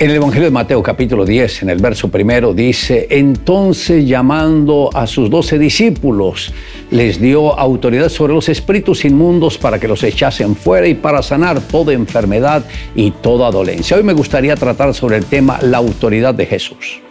[0.00, 5.06] En el Evangelio de Mateo capítulo 10, en el verso primero, dice, entonces llamando a
[5.06, 6.54] sus doce discípulos,
[6.90, 11.60] les dio autoridad sobre los espíritus inmundos para que los echasen fuera y para sanar
[11.60, 13.94] toda enfermedad y toda dolencia.
[13.94, 17.02] Hoy me gustaría tratar sobre el tema la autoridad de Jesús.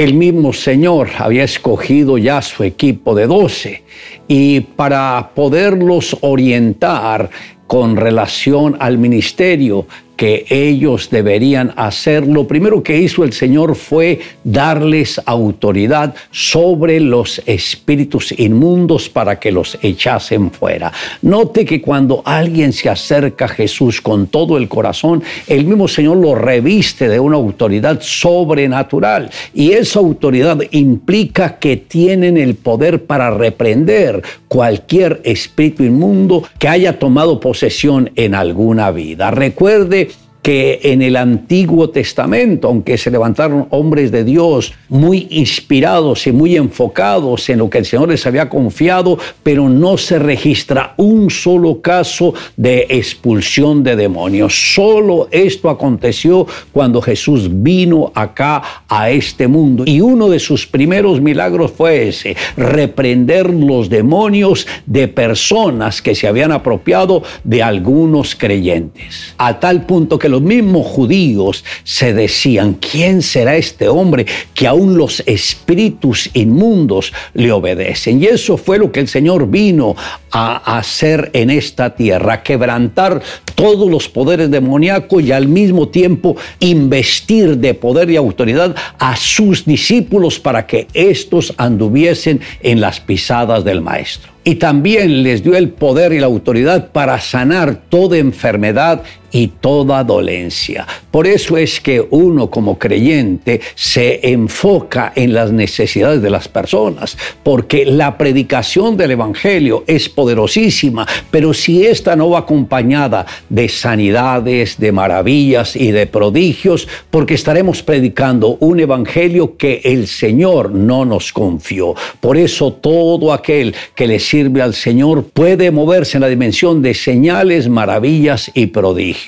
[0.00, 3.82] El mismo Señor había escogido ya su equipo de doce.
[4.28, 7.28] Y para poderlos orientar
[7.66, 9.84] con relación al ministerio
[10.20, 17.40] que ellos deberían hacer, lo primero que hizo el Señor fue darles autoridad sobre los
[17.46, 20.92] espíritus inmundos para que los echasen fuera.
[21.22, 26.18] Note que cuando alguien se acerca a Jesús con todo el corazón, el mismo Señor
[26.18, 33.30] lo reviste de una autoridad sobrenatural y esa autoridad implica que tienen el poder para
[33.30, 39.30] reprender cualquier espíritu inmundo que haya tomado posesión en alguna vida.
[39.30, 40.09] Recuerde
[40.42, 46.56] que en el Antiguo Testamento, aunque se levantaron hombres de Dios muy inspirados y muy
[46.56, 51.82] enfocados en lo que el Señor les había confiado, pero no se registra un solo
[51.82, 54.74] caso de expulsión de demonios.
[54.74, 59.84] Solo esto aconteció cuando Jesús vino acá a este mundo.
[59.86, 66.26] Y uno de sus primeros milagros fue ese, reprender los demonios de personas que se
[66.26, 69.34] habían apropiado de algunos creyentes.
[69.36, 74.96] A tal punto que los mismos judíos se decían, ¿quién será este hombre que aún
[74.96, 78.22] los espíritus inmundos le obedecen?
[78.22, 79.96] Y eso fue lo que el Señor vino
[80.30, 83.20] a hacer en esta tierra, quebrantar
[83.54, 89.64] todos los poderes demoníacos y al mismo tiempo investir de poder y autoridad a sus
[89.64, 95.70] discípulos para que éstos anduviesen en las pisadas del Maestro y también les dio el
[95.70, 100.86] poder y la autoridad para sanar toda enfermedad y toda dolencia.
[101.10, 107.16] Por eso es que uno como creyente se enfoca en las necesidades de las personas,
[107.42, 114.78] porque la predicación del Evangelio es poderosísima, pero si esta no va acompañada de sanidades,
[114.78, 121.32] de maravillas y de prodigios, porque estaremos predicando un Evangelio que el Señor no nos
[121.32, 121.94] confió.
[122.20, 126.94] Por eso todo aquel que le sirve al Señor puede moverse en la dimensión de
[126.94, 129.19] señales, maravillas y prodigios.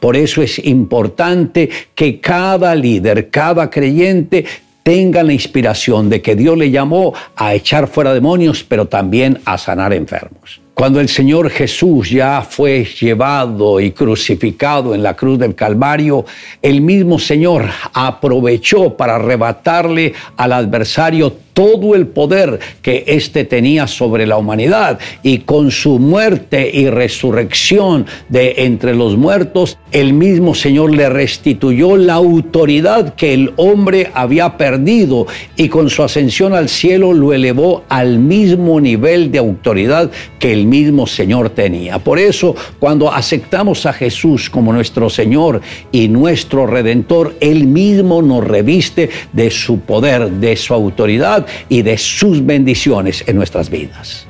[0.00, 4.44] Por eso es importante que cada líder, cada creyente
[4.82, 9.58] tenga la inspiración de que Dios le llamó a echar fuera demonios, pero también a
[9.58, 10.60] sanar enfermos.
[10.74, 16.24] Cuando el Señor Jesús ya fue llevado y crucificado en la cruz del Calvario,
[16.62, 24.26] el mismo Señor aprovechó para arrebatarle al adversario todo el poder que éste tenía sobre
[24.26, 30.94] la humanidad y con su muerte y resurrección de entre los muertos, el mismo Señor
[30.94, 35.26] le restituyó la autoridad que el hombre había perdido
[35.56, 40.66] y con su ascensión al cielo lo elevó al mismo nivel de autoridad que el
[40.66, 41.98] mismo Señor tenía.
[41.98, 45.60] Por eso, cuando aceptamos a Jesús como nuestro Señor
[45.92, 51.98] y nuestro Redentor, Él mismo nos reviste de su poder, de su autoridad y de
[51.98, 54.26] sus bendiciones en nuestras vidas.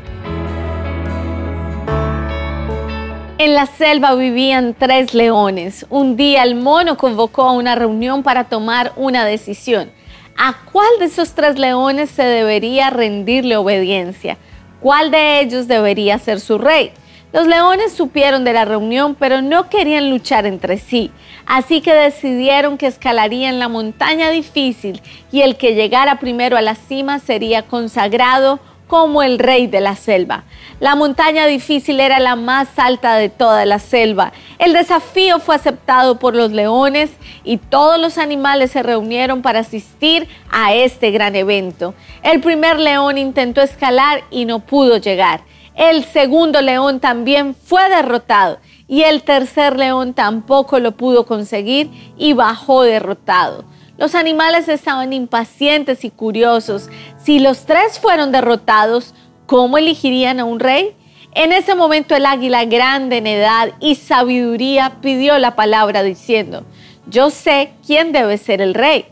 [3.44, 5.84] En la selva vivían tres leones.
[5.91, 9.91] Un día el mono convocó a una reunión para tomar una decisión.
[10.38, 14.38] ¿A cuál de esos tres leones se debería rendirle obediencia?
[14.80, 16.92] ¿Cuál de ellos debería ser su rey?
[17.32, 21.10] Los leones supieron de la reunión, pero no querían luchar entre sí,
[21.44, 26.76] así que decidieron que escalarían la montaña difícil y el que llegara primero a la
[26.76, 28.60] cima sería consagrado
[28.92, 30.44] como el rey de la selva.
[30.78, 34.34] La montaña difícil era la más alta de toda la selva.
[34.58, 37.10] El desafío fue aceptado por los leones
[37.42, 41.94] y todos los animales se reunieron para asistir a este gran evento.
[42.22, 45.41] El primer león intentó escalar y no pudo llegar.
[45.74, 48.59] El segundo león también fue derrotado
[48.89, 53.65] y el tercer león tampoco lo pudo conseguir y bajó derrotado.
[54.03, 56.91] Los animales estaban impacientes y curiosos.
[57.22, 59.15] Si los tres fueron derrotados,
[59.47, 60.97] ¿cómo elegirían a un rey?
[61.37, 66.65] En ese momento el águila grande en edad y sabiduría pidió la palabra diciendo,
[67.07, 69.07] yo sé quién debe ser el rey.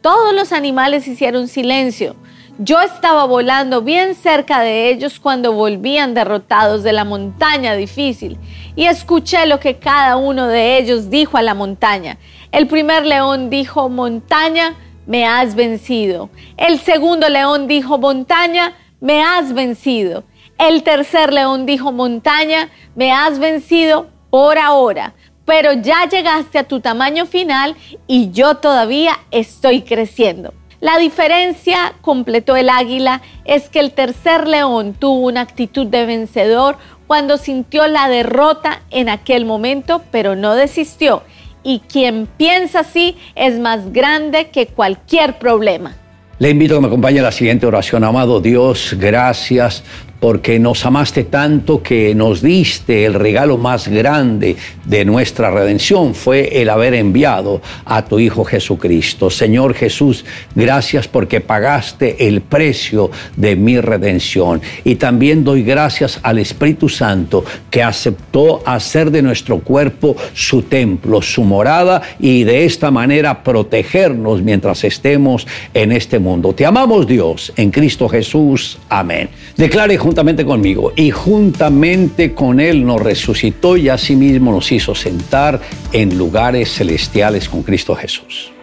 [0.00, 2.14] Todos los animales hicieron silencio.
[2.58, 8.38] Yo estaba volando bien cerca de ellos cuando volvían derrotados de la montaña difícil
[8.76, 12.16] y escuché lo que cada uno de ellos dijo a la montaña.
[12.56, 16.30] El primer león dijo, montaña, me has vencido.
[16.56, 20.24] El segundo león dijo, montaña, me has vencido.
[20.58, 25.12] El tercer león dijo, montaña, me has vencido por ahora,
[25.44, 27.76] pero ya llegaste a tu tamaño final
[28.06, 30.54] y yo todavía estoy creciendo.
[30.80, 36.78] La diferencia, completó el águila, es que el tercer león tuvo una actitud de vencedor
[37.06, 41.22] cuando sintió la derrota en aquel momento, pero no desistió.
[41.66, 45.96] Y quien piensa así es más grande que cualquier problema.
[46.38, 48.04] Le invito a que me acompañe a la siguiente oración.
[48.04, 49.82] Amado Dios, gracias
[50.26, 56.60] porque nos amaste tanto que nos diste el regalo más grande de nuestra redención, fue
[56.60, 59.30] el haber enviado a tu Hijo Jesucristo.
[59.30, 64.60] Señor Jesús, gracias porque pagaste el precio de mi redención.
[64.82, 71.22] Y también doy gracias al Espíritu Santo que aceptó hacer de nuestro cuerpo su templo,
[71.22, 76.52] su morada y de esta manera protegernos mientras estemos en este mundo.
[76.52, 78.76] Te amamos Dios en Cristo Jesús.
[78.88, 79.28] Amén.
[79.56, 85.60] Declare juntamente conmigo, y juntamente con Él nos resucitó y asimismo nos hizo sentar
[85.92, 88.55] en lugares celestiales con Cristo Jesús.